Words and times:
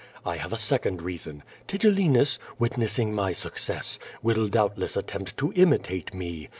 I 0.25 0.37
have 0.37 0.51
a 0.51 0.57
second 0.57 0.99
reason. 1.03 1.43
Tigellinus, 1.67 2.39
witnessing 2.57 3.13
my 3.13 3.33
success, 3.33 3.99
will 4.23 4.47
doubtless 4.47 4.97
attempt 4.97 5.37
to 5.37 5.53
imitate 5.55 6.11
me. 6.11 6.49